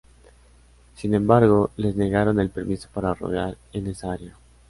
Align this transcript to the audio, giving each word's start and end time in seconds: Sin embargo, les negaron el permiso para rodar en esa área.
Sin 0.95 1.13
embargo, 1.13 1.69
les 1.77 1.95
negaron 1.95 2.39
el 2.39 2.49
permiso 2.49 2.89
para 2.91 3.13
rodar 3.13 3.55
en 3.71 3.85
esa 3.85 4.11
área. 4.11 4.35